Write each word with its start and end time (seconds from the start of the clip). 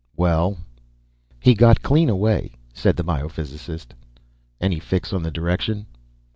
"Well?" 0.15 0.57
"He 1.39 1.53
got 1.53 1.77
away 1.85 1.85
clean," 1.85 2.57
said 2.73 2.95
the 2.97 3.03
biophysicist. 3.03 3.93
"Any 4.59 4.79
fix 4.79 5.13
on 5.13 5.21
the 5.21 5.29
direction?" 5.29 5.85